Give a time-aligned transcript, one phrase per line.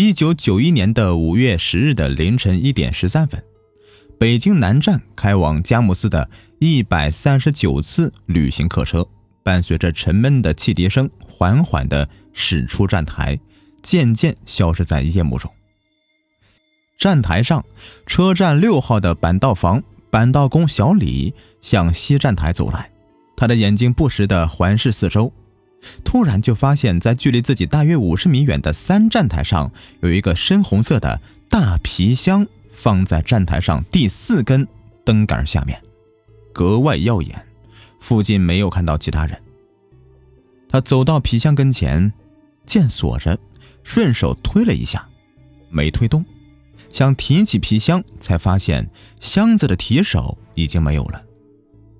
[0.00, 3.42] 一九九一年的五月十日的凌晨一点十三分，
[4.16, 9.04] 北京南站开往佳木斯的一百三十九次旅行客车，
[9.42, 13.40] 伴随着沉闷的汽笛声，缓缓地驶出站台，
[13.82, 15.52] 渐渐消失在夜幕中。
[16.96, 17.64] 站台上，
[18.06, 22.88] 车站六号的板道房板道工小李向西站台走来，
[23.36, 25.32] 他的眼睛不时地环视四周。
[26.04, 29.70] 突然就发现，在距离自己大约五十米远的三站台上，
[30.00, 34.66] 有一个深红色的大皮箱放在站台上第四根
[35.04, 35.80] 灯杆下面，
[36.52, 37.46] 格外耀眼。
[38.00, 39.42] 附近没有看到其他人。
[40.68, 42.12] 他走到皮箱跟前，
[42.64, 43.38] 见锁着，
[43.82, 45.08] 顺手推了一下，
[45.70, 46.24] 没推动。
[46.92, 48.88] 想提起皮箱，才发现
[49.20, 51.24] 箱子的提手已经没有了。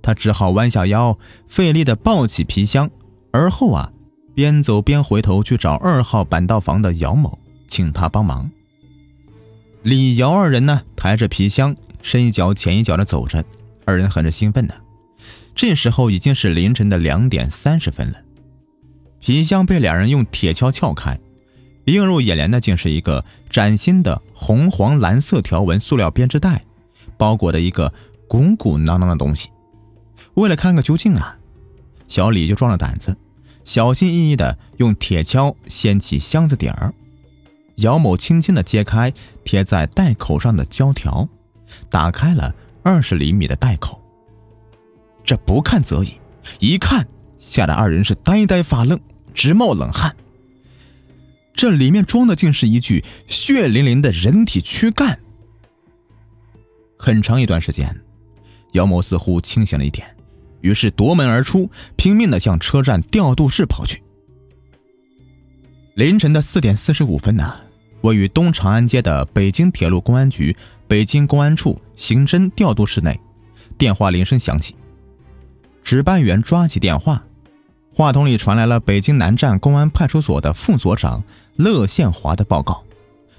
[0.01, 2.91] 他只好弯下腰，费力地抱起皮箱。
[3.31, 3.93] 而后啊，
[4.35, 8.51] 边走边回头去找二号板道房的姚某，请他帮忙。
[9.83, 13.45] 李姚二人呢，抬着皮箱，深一脚浅一脚的走着，
[13.85, 14.75] 二人很是兴奋的。
[15.55, 18.23] 这时候已经是凌晨的两点三十分了。
[19.21, 21.19] 皮箱被两人用铁锹撬开，
[21.87, 26.65] 映入眼帘的竟是一个崭新的红黄蓝色条纹塑料编织袋，
[27.17, 27.93] 包裹的一个
[28.29, 29.51] 鼓鼓囊囊的东西。
[30.35, 31.38] 为了看个究竟啊！
[32.09, 33.17] 小李就壮了胆子，
[33.65, 36.93] 小心翼翼地用铁锹掀起箱子底儿。
[37.77, 39.13] 姚某轻轻地揭开
[39.45, 41.29] 贴在袋口上的胶条，
[41.89, 44.03] 打开了二十厘米的袋口。
[45.23, 46.15] 这不看则已，
[46.59, 47.07] 一看
[47.39, 48.99] 吓得二人是呆呆发愣，
[49.33, 50.17] 直冒冷汗。
[51.55, 55.21] 这里面装的竟是一具血淋淋的人体躯干。
[56.97, 58.01] 很长一段时间，
[58.73, 60.17] 姚某似乎清醒了一点。
[60.61, 64.03] 于是夺门而出，拼命地向车站调度室跑去。
[65.95, 67.57] 凌晨的四点四十五分呢，
[68.03, 73.19] 位于东长安街的北京铁路公安局北京公安处刑侦调度室内，
[73.77, 74.77] 电话铃声响起。
[75.83, 77.25] 值班员抓起电话，
[77.93, 81.25] 话筒里传来了北京南站公安派出所的副所长
[81.57, 82.85] 乐宪华的报告。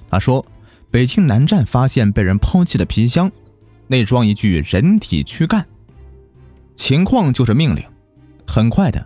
[0.10, 0.46] 他说
[0.92, 3.32] ：“北京南站发现被人抛弃的皮箱，
[3.88, 5.66] 内装一具人体躯干。”
[6.80, 7.84] 情况就是命令，
[8.48, 9.06] 很快的，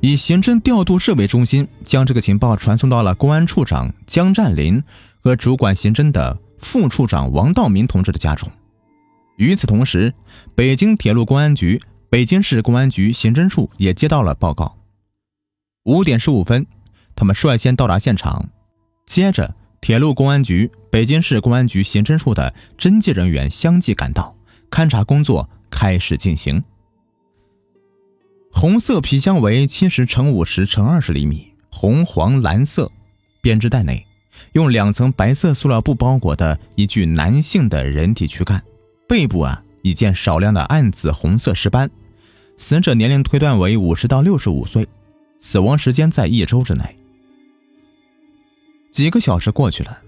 [0.00, 4.84] 以刑侦调度室为中心，将这个情报传送到了公安处长江占林
[5.22, 8.52] 和主管刑侦的副处长王道民同志的家中。
[9.38, 10.12] 与此同时，
[10.54, 11.80] 北京铁路公安局、
[12.10, 14.76] 北京市公安局刑侦处也接到了报告。
[15.84, 16.66] 五点十五分，
[17.16, 18.50] 他们率先到达现场，
[19.06, 24.36] 接着，铁路公安局、北京市公安局刑侦处的侦缉人员相继赶到，
[24.70, 26.62] 勘查工作开始进行。
[28.60, 32.90] 红色皮箱为七十乘五十乘二十厘米，红黄蓝色
[33.40, 34.04] 编织袋内，
[34.50, 38.60] 用两层白色塑料布包裹的一具男性的人体躯干，
[39.08, 41.88] 背部啊已见少量的暗紫红色尸斑，
[42.56, 44.88] 死者年龄推断为五十到六十五岁，
[45.38, 46.98] 死亡时间在一周之内。
[48.90, 50.02] 几个小时过去了，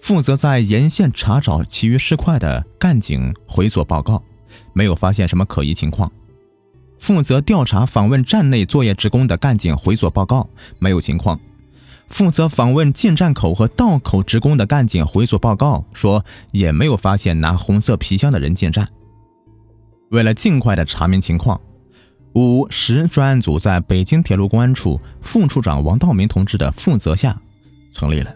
[0.00, 4.20] 负责在沿线查找其余尸块的干警回所报告，
[4.72, 6.10] 没有发现什么可疑情况。
[7.02, 10.48] 负责调查访问站内作业职工的干警回所报告，
[10.78, 11.40] 没有情况。
[12.06, 18.88] 负责访问进站口和道口职工的干警回所报告说，也没有发现拿红色皮箱的人进站。
[20.12, 21.60] 为了尽快的查明情况，
[22.34, 27.36] 五十专案组在北京铁路公安处副处长王道明同志的负责下
[27.92, 28.32] 成立了。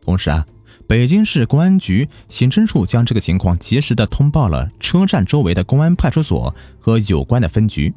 [0.00, 0.46] 同时啊。
[0.88, 7.92] 北京市公安局刑侦处将这个情况及时的通报了车站周围的公安派出所和有关的分局。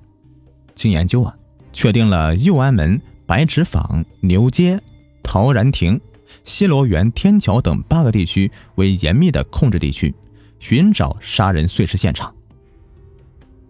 [0.75, 1.34] 经研究啊，
[1.72, 4.78] 确定了右安门、白纸坊、牛街、
[5.24, 6.01] 陶然亭、
[6.44, 10.13] 西罗园、天桥等八个地区为严密的控制地区，
[10.59, 12.35] 寻找杀人碎尸现场。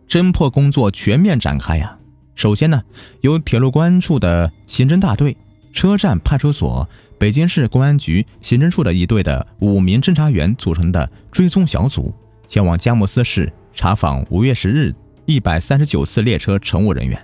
[0.08, 2.00] 侦破工作全面展开呀。
[2.34, 2.82] 首先呢，
[3.22, 5.38] 由铁路公安处的刑侦大队、
[5.72, 6.90] 车站派出所。
[7.22, 12.12] 北京市公安局刑侦处的一队的五名侦查员组成的追踪小组，
[12.48, 14.92] 前往佳木斯市查访五月十日
[15.28, 17.24] 一百三十九次列车乘务人员。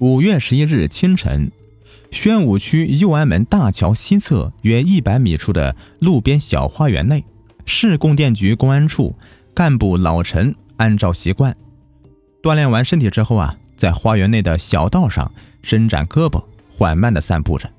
[0.00, 1.50] 五月十一日清晨，
[2.10, 7.24] 宣武区右安门大桥西侧约一百米处的路边小花园内，
[7.64, 9.16] 市供电局公安处
[9.54, 11.56] 干部老陈按照习惯，
[12.42, 15.32] 锻炼完身体之后啊，在花园内的小道上
[15.62, 16.51] 伸展胳膊。
[16.82, 17.70] 缓慢地散步着。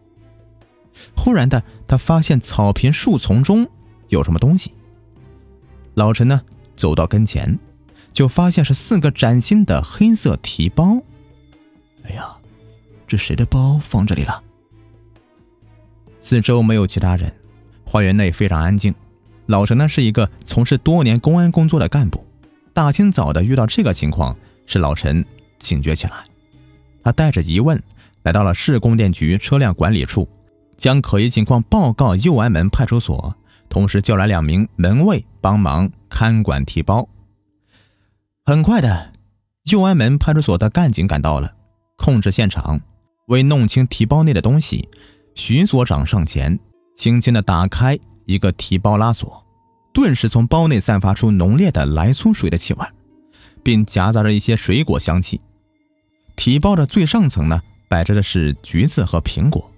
[1.14, 3.68] 忽然的，他发现草坪树丛中
[4.08, 4.72] 有什么东西。
[5.94, 6.42] 老陈呢，
[6.78, 7.60] 走到跟前，
[8.14, 11.02] 就发现是四个崭新的黑色提包。
[12.06, 12.38] 哎呀，
[13.06, 14.42] 这谁的包放这里了？
[16.22, 17.36] 四周没有其他人，
[17.86, 18.96] 花园内非常安静。
[19.48, 22.26] 老陈呢是一个从事多年公安工作的干部，
[22.72, 25.26] 大清早的遇到这个情况，使老陈
[25.60, 26.24] 警觉起来。
[27.04, 27.84] 他带着疑问
[28.24, 30.28] 来到了市供电局车辆管理处，
[30.78, 33.36] 将可疑情况报告右安门派出所，
[33.70, 37.08] 同时叫来两名门卫帮忙看管提包。
[38.46, 39.14] 很快的，
[39.72, 41.56] 右安门派出所的干警赶到了，
[41.98, 42.82] 控制现场。
[43.28, 44.90] 为弄清提包内的东西，
[45.34, 46.60] 徐所长上前，
[46.98, 49.46] 轻轻地打开一个提包拉锁，
[49.94, 52.86] 顿时从包内散发出浓烈的来苏水的气味，
[53.64, 55.40] 并夹杂着一些水果香气。
[56.36, 57.62] 提包的最上层呢，
[57.94, 59.72] 摆着的是橘子和苹果。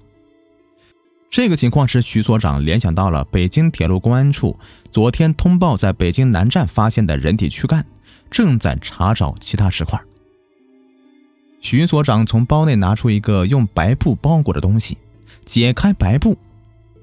[1.29, 4.57] 这个情况使徐所长联想到了北京铁路公安处
[4.89, 7.85] 昨天通报在北京南站发现的人体躯干，
[8.31, 9.99] 正在查找其他石块。
[11.59, 14.97] 徐所长从包内拿出一个用白布包裹的东西，
[15.43, 16.37] 解开白布，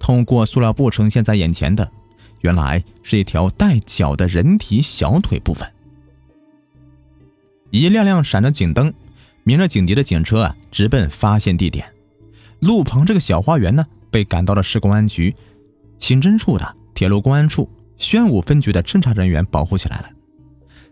[0.01, 1.93] 通过塑料布呈现在眼前的，
[2.41, 5.71] 原来是一条带脚的人体小腿部分。
[7.69, 8.95] 一辆辆闪着警灯、
[9.45, 11.87] 鸣着警笛的警车啊，直奔发现地点。
[12.61, 15.35] 路旁这个小花园呢，被赶到了市公安局
[15.99, 17.69] 刑侦处的铁路公安处
[17.99, 20.11] 宣武分局的侦查人员保护起来了。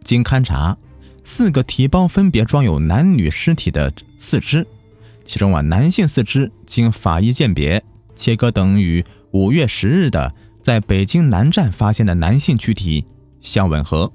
[0.03, 0.77] 经勘查。
[1.23, 4.67] 四个提包分别装有男女尸体的四肢，
[5.23, 7.85] 其中啊，男性四肢经法医鉴别
[8.17, 13.05] 切割等与五月十日的在北京南站发现的男性躯体
[13.43, 14.11] 相吻合；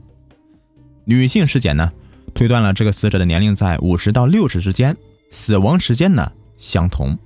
[1.05, 1.93] 女性尸检呢，
[2.35, 4.95] 推断了这个死者的年龄在五十到六十之间，
[5.31, 7.17] 死亡时间呢相同。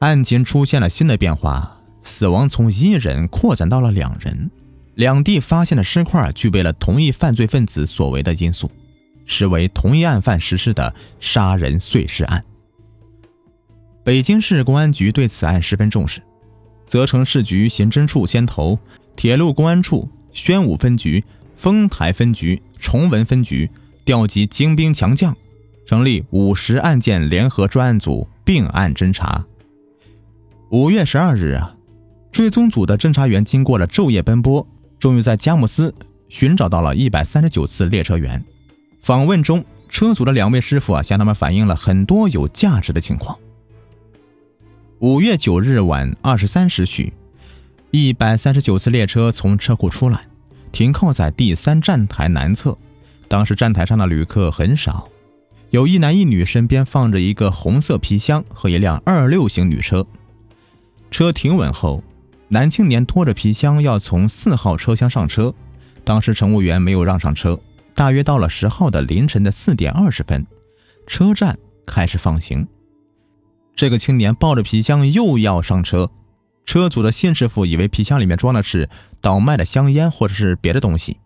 [0.00, 4.50] 案情出现了新的变化，死亡从一人扩展到了两人。
[4.96, 8.70] 两地发现的尸块具备了同一犯罪分子所为的因素，
[9.24, 12.44] 实为同一案犯实施的杀人碎尸案。
[14.02, 16.20] 北京市公安局对此案十分重视，
[16.86, 18.78] 责成市局刑侦处牵头，
[19.14, 21.22] 铁路公安处、宣武分局、
[21.56, 23.70] 丰台分局、崇文分局
[24.04, 25.36] 调集精兵强将，
[25.84, 29.44] 成立五十案件联合专案组并案侦查。
[30.70, 31.76] 五月十二日啊，
[32.30, 34.66] 追踪组的侦查员经过了昼夜奔波。
[34.98, 35.94] 终于在佳木斯
[36.28, 38.42] 寻找到了一百三十九次列车员。
[39.00, 43.38] 访问中，车组的两位师傅啊，向他们反映了很多有价值的情况。
[45.00, 47.12] 五月九日晚二十三时许，
[47.90, 50.26] 一百三十九次列车从车库出来，
[50.76, 52.76] 停靠在第三站台南侧。
[53.28, 55.08] 当时站台上的旅客很少，
[55.70, 60.06] 有一男一女，身边放着一个红色皮箱和一辆二六型女车。
[61.10, 62.04] 车停稳后。
[62.48, 65.54] 男青年拖着皮箱要从四号车厢上车，
[66.04, 67.58] 当时乘务员没有让上车。
[67.94, 70.46] 大约到了十号的凌晨的四点二十分，
[71.06, 72.68] 车站开始放行。
[73.74, 76.10] 这个青年抱着皮箱又要上车，
[76.66, 78.90] 车主的信师傅以为皮箱里面装的是
[79.22, 81.18] 倒卖的香烟或者是别的东西，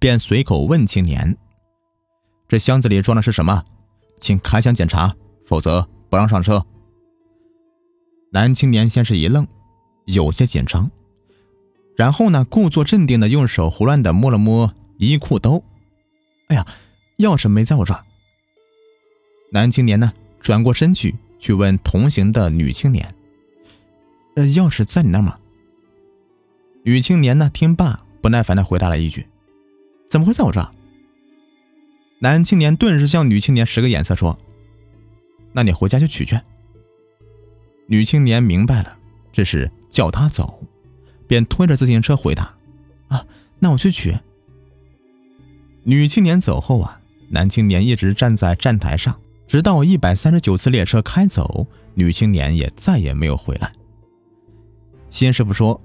[0.00, 1.36] 便随口问青年
[2.48, 3.64] ：“这箱子里装的是什么？
[4.20, 5.14] 请开箱检查，
[5.46, 6.66] 否则不让上车。”
[8.32, 9.46] 男青年先是一愣。
[10.06, 10.88] 有些紧张，
[11.96, 15.64] 然后呢，故作镇定的用手胡乱的摸了摸衣裤兜，
[16.46, 16.64] 哎呀，
[17.18, 18.04] 钥匙没在我这儿。
[19.50, 23.12] 男青年呢，转过身去去问同行的女青年
[24.36, 25.38] ：“呃，钥匙在你那吗？”
[26.86, 29.26] 女青年呢，听罢不耐烦的回答了一句
[30.08, 30.70] ：“怎么会在我这儿？”
[32.20, 34.38] 男青年顿时向女青年使个眼色说
[35.52, 36.40] ：“那你回家去取去。”
[37.88, 38.96] 女青年明白了，
[39.32, 39.70] 这是。
[39.88, 40.62] 叫他走，
[41.26, 42.54] 便推着自行车回答
[43.08, 43.24] ：“啊，
[43.60, 44.14] 那我去取。”
[45.84, 53.72] 女青年走后啊，男青年一直站在站台上，直到一百三十九次列车开走，女青年也再也没有回来。
[55.10, 55.80] 新师傅说，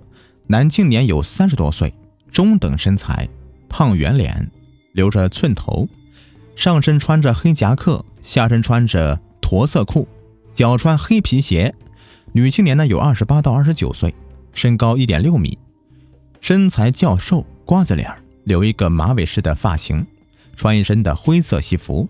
[0.47, 1.93] 男青年有三十多岁，
[2.31, 3.29] 中等身材，
[3.69, 4.51] 胖圆脸，
[4.93, 5.87] 留着寸头，
[6.55, 10.07] 上身穿着黑夹克，下身穿着驼色裤，
[10.51, 11.73] 脚穿黑皮鞋。
[12.33, 14.13] 女青年呢有二十八到二十九岁，
[14.53, 15.57] 身高一点六米，
[16.39, 18.09] 身材较瘦，瓜子脸，
[18.43, 20.05] 留一个马尾式的发型，
[20.55, 22.09] 穿一身的灰色西服。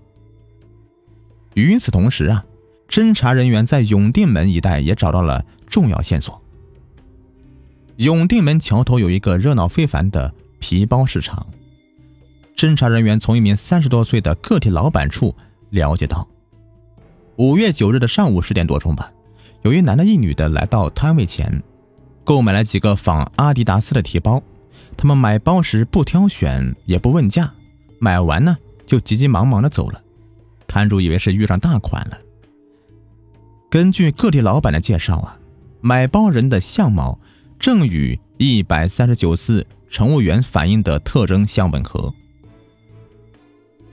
[1.54, 2.46] 与此同时啊，
[2.88, 6.42] 侦查人员在永定门一带也找到了重要线索。
[8.02, 11.46] 永定门桥头有一个热闹非凡的皮包市场，
[12.56, 15.36] 侦查人员从一名三十多岁的个体老板处
[15.70, 16.28] 了解到，
[17.36, 19.12] 五月九日的上午十点多钟吧。
[19.62, 21.62] 有一男的、一女的来到摊位前，
[22.24, 24.42] 购买了几个仿阿迪达斯的提包。
[24.98, 27.54] 他们买包时不挑选，也不问价，
[28.00, 30.02] 买完呢就急急忙忙的走了。
[30.66, 32.18] 摊主以为是遇上大款了。
[33.70, 35.38] 根据个体老板的介绍啊，
[35.82, 37.20] 买包人的相貌
[37.62, 42.12] 正与一百三十九次乘务员反映的特征相吻合。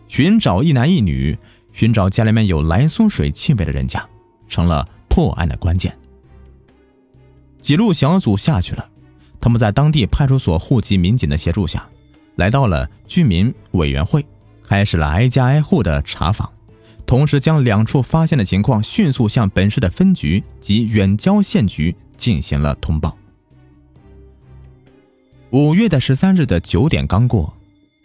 [0.08, 1.38] 寻找一男一女，
[1.74, 4.08] 寻找家里面有来松水气味的人家，
[4.48, 5.94] 成了破案的关键。
[7.60, 8.90] 记录小组下去了，
[9.38, 11.86] 他们在当地派出所户籍民警的协助下，
[12.36, 14.24] 来到了居民委员会，
[14.66, 16.50] 开始了挨家挨户的查访，
[17.04, 23.18] 同时将两处发现的情况迅速向本市的分局及远郊县局进行了通报。
[25.50, 27.54] 五月的十三日的九点刚过。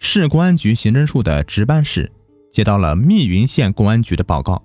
[0.00, 2.10] 市公安局刑侦处的值班室
[2.50, 4.62] 接到了密云县公安局的报告：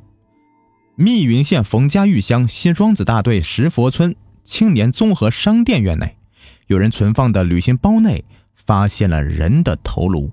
[0.96, 6.16] 密云县冯家峪乡西庄子大队石佛村青年综合商店院内，
[6.68, 8.24] 有人存放的旅行包内
[8.56, 10.32] 发现了人的头颅。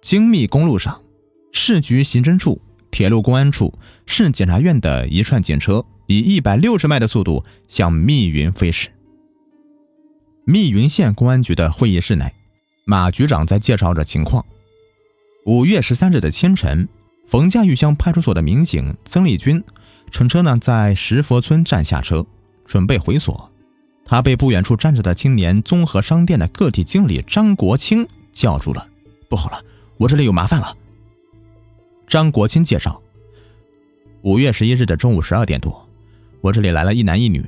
[0.00, 1.00] 京密公路上，
[1.52, 2.60] 市局刑侦处、
[2.90, 8.88] 铁路公安处、市检察院的一串警车以一百六十迈的速度向密云飞驶。
[10.44, 12.32] 密云县公安局的会议室内。
[12.84, 14.44] 马局长在介绍着情况。
[15.46, 16.88] 五月十三日的清晨，
[17.28, 19.62] 冯家峪乡派出所的民警曾立军
[20.10, 22.26] 乘车呢在石佛村站下车，
[22.64, 23.50] 准备回所。
[24.04, 28.88] 他被不远处站着的青年综合商店的个体经理张国清叫住了
[29.30, 29.64] ：“不好了，
[29.96, 30.76] 我这里有麻烦了。”
[32.08, 33.00] 张国清介绍
[34.22, 35.88] ：“五月十一日的中午十二点多，
[36.40, 37.44] 我这里来了一男一女，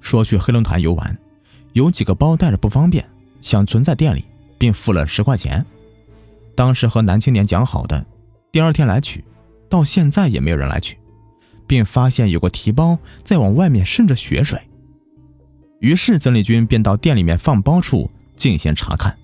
[0.00, 1.18] 说去黑龙潭游玩，
[1.74, 3.04] 有几个包带着不方便，
[3.40, 4.24] 想存在店里。”
[4.56, 5.66] 并付了十块钱，
[6.54, 8.06] 当时和男青年讲好的，
[8.50, 9.22] 第二天来取，
[9.68, 10.96] 到现在也没有人来取，
[11.66, 14.58] 并发现有个提包在往外面渗着血水。
[15.80, 19.18] 于是曾丽君便到店里面放包处进行查看。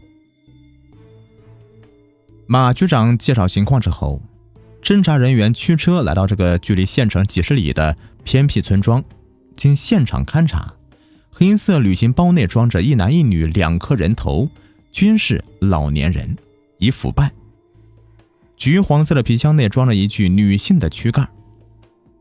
[2.46, 4.20] 马局长介绍情况之后，
[4.82, 9.02] 侦查人员驱车来到这个距离县城几十里的偏僻村庄，
[9.56, 10.74] 经现场勘查，
[11.40, 14.50] 黑色旅行包内装着一男一女两颗人头。
[14.92, 16.36] 均是老年人，
[16.78, 17.32] 已腐败。
[18.58, 21.30] 橘黄色的皮箱内装着一具女性的躯干，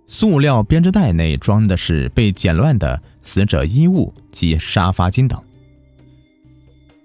[0.08, 5.44] 塑料编织袋内装的是被剪乱的死者衣物及沙发巾等。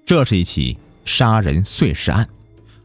[0.06, 2.28] 这是一起杀人碎尸案，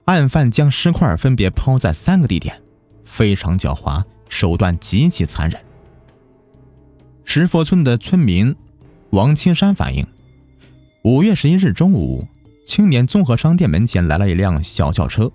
[0.06, 2.60] 案犯将尸块分别抛在三个地点，
[3.06, 5.62] 非常狡猾，手段极其残忍。
[7.26, 8.56] 石佛村的村民
[9.12, 10.06] 王青山反映，
[11.04, 12.28] 五月十一日中午。
[12.64, 15.32] 青年综合商店门前来了一辆小轿车，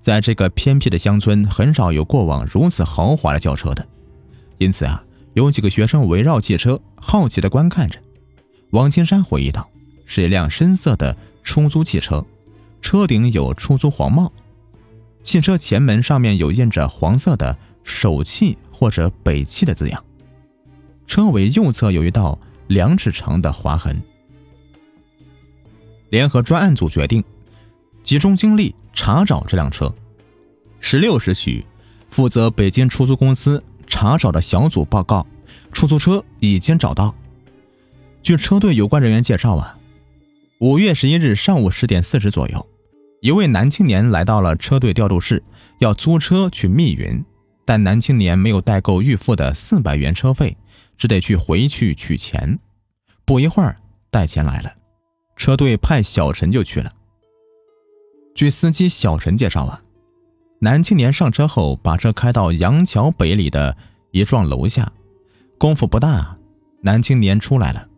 [0.00, 3.86] 在这个偏僻的乡村，很少有过往如此豪华的轿车的，
[4.56, 7.98] 因此啊，有几个学生围绕汽车，好奇地观看着。
[8.70, 9.68] 王青山回忆道
[10.06, 12.24] ：“是一辆深色的出租汽车，
[12.80, 14.32] 车顶有出租黄帽，
[15.22, 20.02] 汽车前门上面有印着黄色的首汽或者北汽的字样，
[21.06, 22.38] 车尾右侧有一道
[22.70, 24.00] 两尺长的划痕。”
[26.08, 27.22] 联合专案组决定
[28.04, 29.92] 集中精力查找这辆车。
[30.78, 31.66] 十六时许，
[32.10, 35.26] 负责北京出租公司查找的小组报告，
[35.72, 37.14] 出租车已经找到。
[38.22, 39.78] 据车队有关人员介绍啊，
[40.60, 42.68] 五月十一日上午十点四十左右，
[43.20, 45.42] 一位男青年来到了车队调度室，
[45.78, 47.24] 要租车去密云，
[47.64, 50.56] 但男青年没有带够预付的四百元车费，
[51.00, 52.58] 只得去回去取钱。
[53.24, 53.74] 不一会儿，
[54.10, 54.70] 带钱来了。
[55.34, 56.92] 车队派小陈就去了。
[58.34, 59.82] 据司机小陈介绍啊，
[60.60, 63.74] 男青年上车后把车开到杨桥北里的
[64.10, 64.92] 一幢楼下，
[65.58, 66.36] 功夫不大，
[66.82, 67.88] 男青年出来了，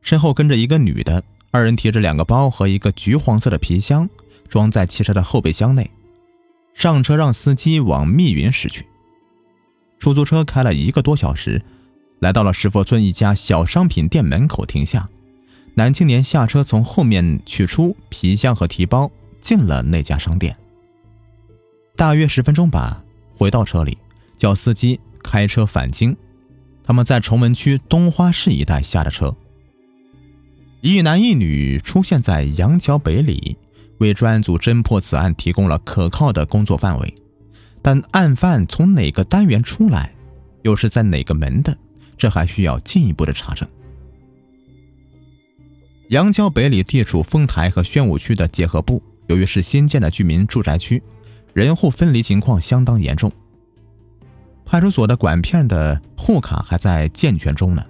[0.00, 4.08] 身后跟着一个女的，二人提着两个包和一个橘黄色的皮箱，
[4.48, 5.90] 装在汽车的后备箱内，
[6.72, 8.86] 上车让司机往密云驶去。
[9.98, 11.60] 出租车开了一个多小时，
[12.24, 15.10] 来到了石佛村一家小商品店门口停下。
[15.74, 19.10] 男青年下车，从后面取出皮箱和提包，
[19.42, 20.56] 进了那家商店。
[21.94, 23.04] 大约十分钟吧，
[23.36, 23.98] 回到车里，
[24.38, 26.16] 叫司机开车返京。
[26.82, 29.36] 他们在崇文区东花市一带下的车。
[30.80, 33.58] 一男一女出现在杨桥北里，
[33.98, 37.14] 为专案组侦破此案提供了可靠的工作范围。
[37.82, 40.14] 但案犯从哪个单元出来，
[40.62, 41.76] 又是在哪个门的，
[42.16, 43.68] 这还需要进一步的查证。
[46.08, 51.02] 杨桥北里地处丰台和宣武区的结合部，由于是新建的居民住宅区，
[51.54, 53.32] 人户分离情况相当严重。
[54.66, 57.84] 派出所的管片的户卡还在健全中呢。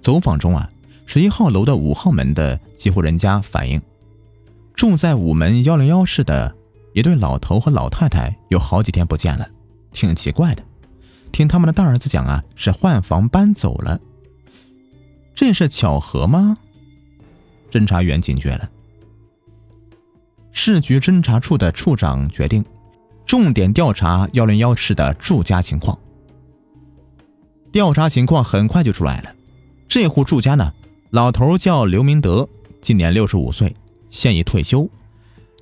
[0.00, 0.70] 走访中啊，
[1.04, 3.80] 十一号楼的五号门的几户人家反映，
[4.74, 6.56] 住在五门幺零幺室的
[6.94, 9.46] 一对老头和老太太有好几天不见了，
[9.92, 10.64] 挺奇怪的。
[11.32, 14.00] 听他们的大儿子讲啊，是换房搬走了。
[15.34, 16.58] 这是巧合吗？
[17.70, 18.70] 侦查员警觉了。
[20.52, 22.64] 市局侦查处的处长决定，
[23.24, 25.98] 重点调查幺零幺室的住家情况。
[27.72, 29.34] 调查情况很快就出来了，
[29.88, 30.72] 这户住家呢，
[31.10, 32.48] 老头叫刘明德，
[32.80, 33.74] 今年六十五岁，
[34.10, 34.88] 现已退休；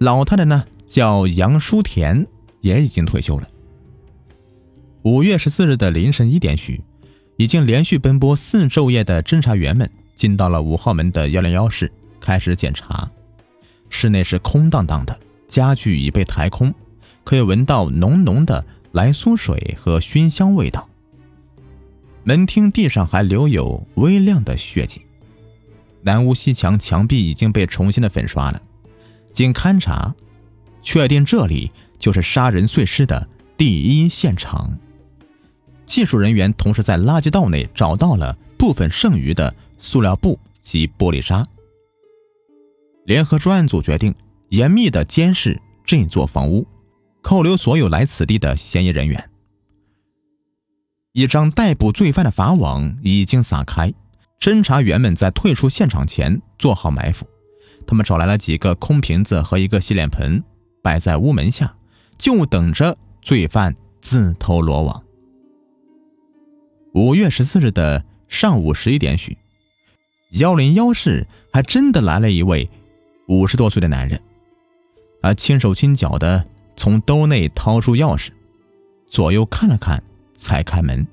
[0.00, 2.26] 老太太呢叫杨淑田，
[2.62, 3.48] 也已经退休了。
[5.09, 6.83] 五月十四日的凌晨一点许，
[7.38, 13.11] 已经连续奔波四昼夜的侦查员们进到了五号门的幺零幺室，开始检查。
[13.88, 16.75] 室内是空荡荡的，家具已被抬空，
[17.25, 18.62] 可以闻到浓浓的
[18.93, 20.91] 来苏水和熏香味道。
[22.23, 25.07] 门厅地上还留有微亮的血迹，
[26.03, 28.61] 南屋西墙墙壁已经被重新的粉刷了。
[29.33, 30.15] 经勘查，
[30.83, 34.79] 确定这里就是杀人碎尸的第一现场。
[35.88, 41.45] 技术人员同时在垃圾道内找到了部分剩余的塑料布及玻璃渣。
[43.07, 44.14] 联合专案组决定
[44.50, 46.66] 严密的监视这座房屋，
[47.23, 49.30] 扣留所有来此地的嫌疑人员。
[51.12, 53.92] 一张逮捕罪犯的法网已经撒开，
[54.38, 57.26] 侦查员们在退出现场前做好埋伏。
[57.87, 60.45] 他们找来了几个空瓶子和一个洗脸盆，
[60.83, 61.75] 摆在屋门下，
[62.18, 65.02] 就等着罪犯自投罗网。
[66.95, 69.37] 五月十四日的上午十一点许，
[70.30, 72.68] 幺零幺室还真的来了一位。
[73.26, 74.18] 五十多岁的男人，
[75.21, 78.30] 他轻手轻脚的从兜内掏出钥匙，
[79.11, 80.02] 左右看了看，
[80.35, 81.07] 才开门。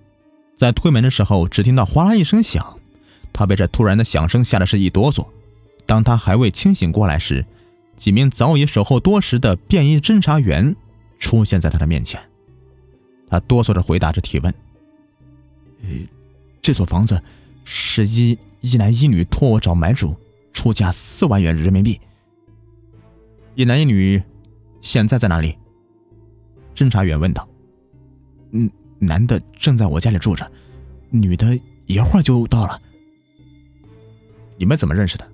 [0.55, 2.79] 在推门的时候，只听到哗啦一声响，
[3.34, 5.27] 他被这突然的响声吓得是一哆嗦。
[5.86, 7.46] 当他还未清醒过来时，
[7.98, 10.74] 几名早已守候多时的便衣侦查员
[11.20, 12.22] 出现在他的面前。
[13.29, 14.53] 他哆嗦着回答着提问：“，
[16.62, 17.22] 这所房子
[17.63, 20.15] 是一一男一女托我找买主。”
[20.56, 22.00] 出价四万元人民币。
[23.55, 24.24] 一男一女，
[24.79, 25.55] 现在在哪里？
[26.74, 27.48] 侦查员问道。
[28.51, 30.50] 嗯，男的正在我家里住着，
[31.09, 32.81] 女的一会儿就到了。
[34.57, 35.29] 你们怎么认识的？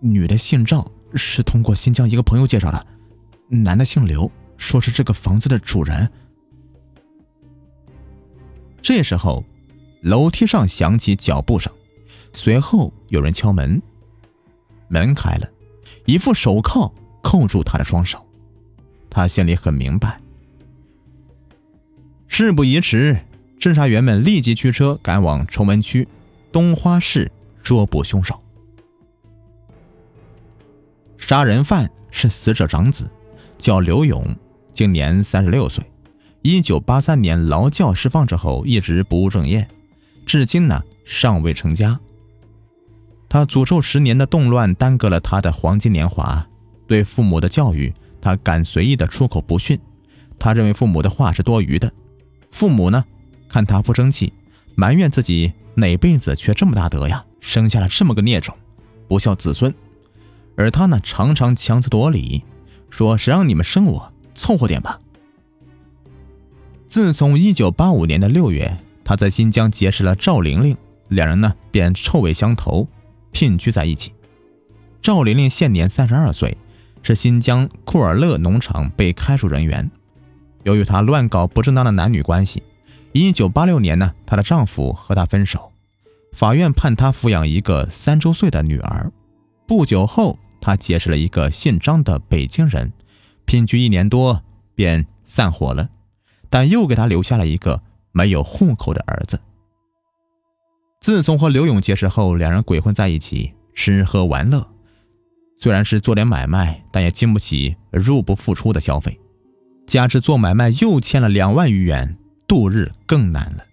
[0.00, 2.86] 女的姓赵，是通过新疆一个朋友介绍的。
[3.48, 6.10] 男的姓刘，说是这个房子的主人。
[8.88, 9.44] 这时候，
[10.00, 11.70] 楼梯上响起脚步声。
[12.32, 13.82] 随后有人敲门，
[14.88, 15.46] 门开了，
[16.06, 16.90] 一副手铐
[17.22, 18.26] 扣住他的双手。
[19.10, 20.18] 他心里很明白。
[22.28, 23.20] 事不宜迟，
[23.60, 26.08] 侦查员们立即驱车赶往崇文区
[26.50, 27.30] 东花市
[27.62, 28.42] 捉捕凶手。
[31.18, 33.10] 杀人犯是死者长子，
[33.58, 34.34] 叫刘勇，
[34.72, 35.84] 今年三十六岁。
[36.42, 39.68] 一九八三年劳教释放之后，一直不务正业，
[40.24, 41.98] 至今呢尚未成家。
[43.28, 46.46] 他诅咒十年的动乱耽搁了他的黄金年华，
[46.86, 49.78] 对父母的教育，他敢随意的出口不逊。
[50.38, 51.92] 他认为父母的话是多余的，
[52.52, 53.04] 父母呢，
[53.48, 54.32] 看他不争气，
[54.76, 58.56] 埋怨自己哪辈子缺这么大德呀，生下了这么个孽种，
[59.08, 59.74] 不孝子孙。
[60.56, 62.44] 而他呢，常常强词夺理，
[62.88, 64.98] 说谁让你们生我，凑合点吧。
[66.88, 70.74] 自从一九八五年的六月，他在新疆结识了赵玲玲，
[71.08, 72.88] 两人呢便臭味相投。
[73.30, 74.14] 聘居在一起。
[75.02, 76.56] 赵玲玲现年三十二岁，
[77.02, 79.88] 是新疆库尔勒农场被开除人员。
[80.62, 82.62] 由于她乱搞不正当的男女关系，
[83.12, 85.74] 一九八六年呢，她的丈夫和她分手，
[86.32, 89.12] 法院判她抚养一个三周岁的女儿。
[89.66, 92.90] 不久后，她结识了一个姓张的北京人，
[93.44, 94.42] 聘居一年多
[94.74, 95.90] 便散伙了，
[96.50, 97.82] 但又给他留下了一个
[98.12, 99.40] 没有户口的儿子。
[101.00, 104.68] 自从和刘勇结识后，两人鬼混在一起，吃喝玩乐。
[105.58, 109.18] 虽然是做点买卖，但也经不起入不敷出的消费。
[109.86, 113.64] 加之做买卖又欠了两万余元，度日更难了。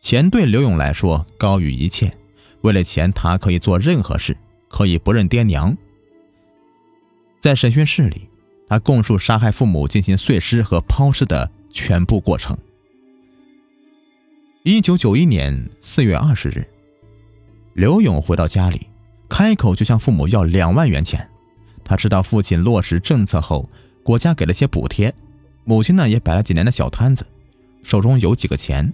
[0.00, 2.16] 钱对刘勇来说高于一切，
[2.60, 4.36] 为了钱，他可以做任何事，
[4.68, 5.76] 可以不认爹娘。
[7.40, 8.28] 在审讯室里，
[8.68, 12.56] 他供述杀害父母、进行碎尸和抛尸的全部过程。
[14.64, 16.66] 一九九一年四月二十日，
[17.74, 18.86] 刘勇回到家里，
[19.28, 21.28] 开口就向父母要两万元钱。
[21.84, 23.70] 他知道父亲落实政策后，
[24.02, 25.14] 国家给了些补贴，
[25.64, 27.26] 母亲呢也摆了几年的小摊子，
[27.82, 28.92] 手中有几个钱。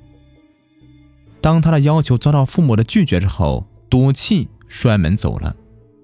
[1.41, 5.57] 当他的要求遭到父母的拒绝之后，赌气摔门走了，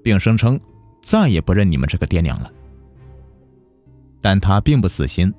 [0.02, 0.58] 并声称
[1.00, 2.52] 再也不认你们这个爹娘了。
[4.20, 5.32] 但他并不死心，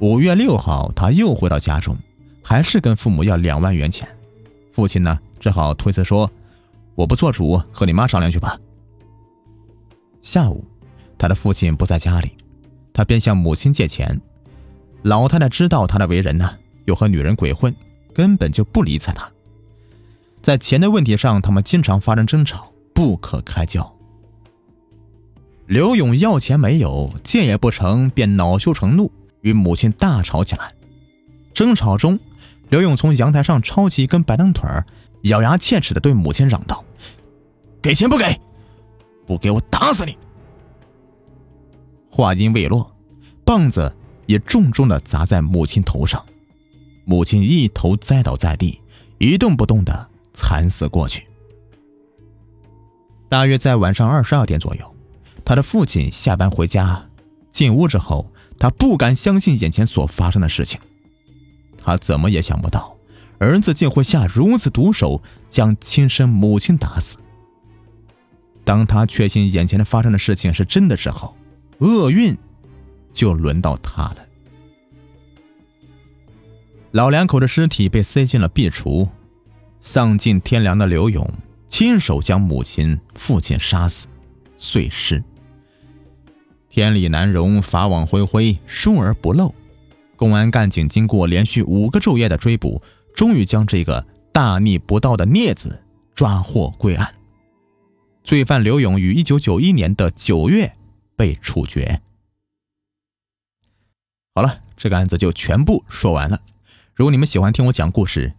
[0.00, 1.96] 五月六号他又回到家中。
[2.40, 4.08] 还是跟父母要两万元钱，
[4.72, 6.30] 父亲呢，只好推辞说
[6.96, 8.58] ：“我不做主，和你妈商量去吧。”
[10.22, 10.64] 下午，
[11.18, 12.30] 他的父亲不在家里，
[12.90, 14.18] 他便向母亲借钱。
[15.02, 16.56] 老太太知道他的为人呢，
[16.86, 17.74] 又和女人鬼混，
[18.14, 19.30] 根本就不理睬他。
[20.40, 23.94] 在钱的问题上，他们经常发生争吵，不可开交。
[25.66, 30.72] 刘勇要钱没有，借也不成，便恼羞成怒，与母亲大吵起来。
[31.54, 32.18] 争吵中，
[32.68, 34.68] 刘勇从阳台上抄起一根白灯腿
[35.22, 36.84] 咬牙切齿地对母亲嚷道
[37.82, 38.40] ：“给钱不给？
[39.26, 40.16] 不给我打死你！”
[42.10, 42.94] 话音未落，
[43.44, 43.94] 棒子
[44.26, 46.24] 也重重地砸在母亲头上，
[47.04, 48.80] 母亲一头栽倒在地，
[49.18, 51.26] 一动不动地惨死过去。
[53.28, 54.94] 大约在晚上二十二点左右。
[55.44, 57.08] 他的父亲下班回家，
[57.50, 60.80] 进屋之后，他不敢相信眼前所发生的事情。
[61.76, 62.96] 他怎么也想不到，
[63.38, 67.18] 儿子竟会下如此毒手，将亲生母亲打死。
[68.64, 71.36] 当他确信眼前的发生的事情是真的时候，
[71.78, 72.36] 厄运
[73.12, 74.16] 就轮到他了。
[76.90, 79.08] 老两口的尸体被塞进了壁橱，
[79.80, 81.30] 丧尽天良的刘勇
[81.68, 84.08] 亲手将母亲、父亲杀死，
[84.56, 85.22] 碎尸。
[86.70, 89.54] 天理难容，法网恢恢，疏而不漏。
[90.16, 92.82] 公安干警经过连续五个昼夜的追捕，
[93.14, 97.14] 终于将这个大逆不道的孽子抓获归案。
[98.22, 100.76] 罪犯刘勇于一九九一年的九月
[101.16, 102.02] 被处决。
[104.34, 106.42] 好了，这个案子就全部说完了。
[106.94, 108.34] 如果你们喜欢听我讲故事，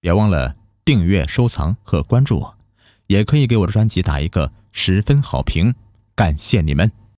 [0.00, 2.58] 别忘了订阅、收藏和关注我，
[3.06, 5.74] 也可以给我的专辑打一个十分好评，
[6.14, 6.90] 感谢你们。